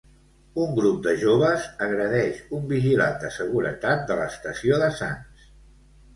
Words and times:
Un 0.61 0.71
grup 0.77 0.95
de 1.07 1.11
joves 1.23 1.67
agredeix 1.87 2.39
un 2.61 2.65
vigilant 2.73 3.21
de 3.25 3.31
seguretat 3.37 4.03
de 4.09 4.19
l'estació 4.23 4.83
de 4.87 4.91
Sants. 4.99 5.47